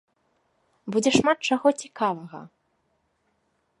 [0.95, 2.41] Будзе шмат чаго цікавага!